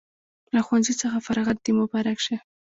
[0.53, 2.37] له ښوونځي څخه فراغت د مبارک شه